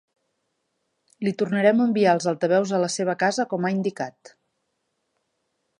[1.27, 4.35] Li tornarem a enviar els altaveus a la seva casa com ha indicat.